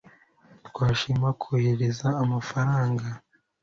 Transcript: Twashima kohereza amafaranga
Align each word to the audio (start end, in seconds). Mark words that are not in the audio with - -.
Twashima 0.67 1.29
kohereza 1.41 2.07
amafaranga 2.23 3.07